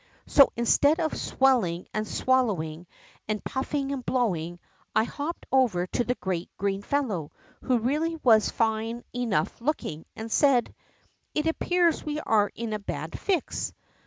[0.25, 2.87] So instead of swelling and swallowing,
[3.27, 4.57] and puffing and blowing,
[4.95, 7.31] I hoj)ped over to the great green fellow,
[7.61, 10.73] who really was fine enough looking, and said: ^
[11.35, 13.73] It appears we are in a bad fix.